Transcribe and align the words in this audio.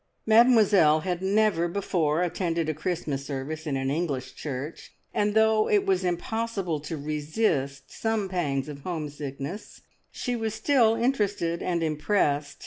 Mademoiselle 0.25 1.01
had 1.01 1.21
never 1.21 1.67
before 1.67 2.23
attended 2.23 2.67
a 2.67 2.73
Christmas 2.73 3.23
service 3.27 3.67
in 3.67 3.77
an 3.77 3.91
English 3.91 4.33
church, 4.33 4.93
and 5.13 5.35
though 5.35 5.69
it 5.69 5.85
was 5.85 6.03
impossible 6.03 6.79
to 6.79 6.97
resist 6.97 7.91
some 7.93 8.27
pangs 8.27 8.67
of 8.67 8.79
homesickness, 8.79 9.81
she 10.09 10.35
was 10.35 10.55
still 10.55 10.95
interested 10.95 11.61
and 11.61 11.83
impressed. 11.83 12.57